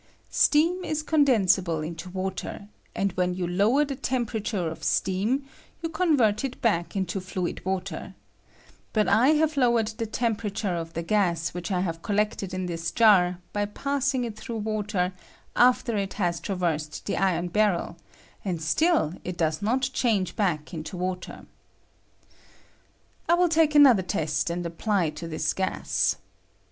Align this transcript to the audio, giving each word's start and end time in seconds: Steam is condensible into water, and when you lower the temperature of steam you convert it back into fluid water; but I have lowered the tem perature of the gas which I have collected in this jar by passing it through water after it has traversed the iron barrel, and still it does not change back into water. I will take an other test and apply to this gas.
Steam 0.31 0.83
is 0.83 1.03
condensible 1.03 1.81
into 1.81 2.09
water, 2.09 2.67
and 2.95 3.11
when 3.11 3.35
you 3.35 3.45
lower 3.45 3.85
the 3.85 3.95
temperature 3.95 4.67
of 4.67 4.83
steam 4.83 5.45
you 5.83 5.89
convert 5.89 6.43
it 6.43 6.59
back 6.59 6.95
into 6.95 7.21
fluid 7.21 7.63
water; 7.63 8.15
but 8.93 9.07
I 9.07 9.27
have 9.35 9.57
lowered 9.57 9.89
the 9.89 10.07
tem 10.07 10.35
perature 10.35 10.73
of 10.75 10.93
the 10.93 11.03
gas 11.03 11.53
which 11.53 11.71
I 11.71 11.81
have 11.81 12.01
collected 12.01 12.51
in 12.51 12.65
this 12.65 12.89
jar 12.89 13.37
by 13.53 13.65
passing 13.65 14.23
it 14.23 14.35
through 14.35 14.57
water 14.65 15.13
after 15.55 15.95
it 15.97 16.13
has 16.13 16.39
traversed 16.39 17.05
the 17.05 17.17
iron 17.17 17.49
barrel, 17.49 17.95
and 18.43 18.59
still 18.59 19.13
it 19.23 19.37
does 19.37 19.61
not 19.61 19.83
change 19.93 20.35
back 20.35 20.73
into 20.73 20.97
water. 20.97 21.45
I 23.29 23.35
will 23.35 23.49
take 23.49 23.75
an 23.75 23.85
other 23.85 24.01
test 24.01 24.49
and 24.49 24.65
apply 24.65 25.11
to 25.11 25.27
this 25.27 25.53
gas. 25.53 26.15